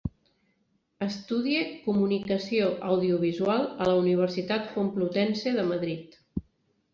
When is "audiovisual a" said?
2.93-3.91